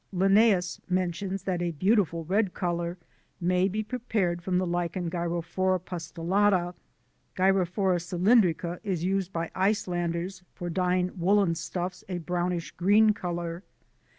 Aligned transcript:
Linnaeus 0.11 0.81
mentions 0.89 1.43
that 1.43 1.61
a 1.61 1.69
beautiful 1.69 2.25
red 2.25 2.55
colour 2.55 2.97
may 3.39 3.67
be 3.67 3.83
prepared 3.83 4.41
from 4.41 4.57
the 4.57 4.65
Lichen 4.65 5.11
Gyrophora 5.11 5.77
pustulata. 5.79 6.73
G. 7.37 7.43
Cylindrica 7.99 8.79
is 8.83 9.03
used 9.03 9.31
by 9.31 9.51
Icelanders 9.53 10.41
for 10.55 10.71
dyeing 10.71 11.11
woollen 11.19 11.53
stuffs 11.53 12.03
a 12.09 12.17
brownish 12.17 12.71
green 12.71 13.13
colour. 13.13 13.61